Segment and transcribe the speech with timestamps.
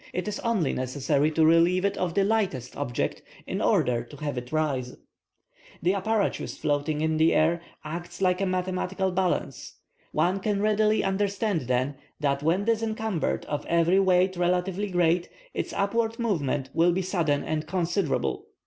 [0.13, 4.35] It is only necessary to relieve it of the lightest object in order to have
[4.35, 4.97] it rise.
[5.83, 9.75] The apparatus floating in air acts like a mathematical balance.
[10.11, 16.17] One can readily understand, then, that when disencumbered of every weight relatively great, its upward
[16.17, 18.47] movement will be sudden and considerable.